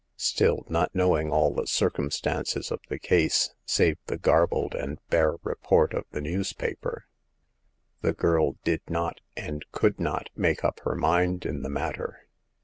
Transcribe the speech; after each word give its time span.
Still, 0.17 0.65
not 0.67 0.95
knowing 0.95 1.29
all 1.29 1.53
the 1.53 1.67
circumstances 1.67 2.71
of 2.71 2.79
the 2.89 2.97
case— 2.97 3.53
save 3.77 3.99
the 4.07 4.17
garbled 4.17 4.73
and 4.73 4.97
bare 5.09 5.35
report 5.43 5.93
in 5.93 6.01
the 6.09 6.21
newspaper— 6.21 7.05
The 8.01 8.07
Eighth 8.09 8.17
Customer. 8.17 8.31
209 8.31 8.31
the 8.35 8.39
girl 8.39 8.59
did 8.63 8.81
not, 8.91 9.21
and 9.37 9.63
could 9.71 9.99
not, 9.99 10.31
make 10.35 10.63
up 10.63 10.79
her 10.85 10.95
mind 10.95 11.45
in 11.45 11.61
the 11.61 11.69
matter. 11.69 12.17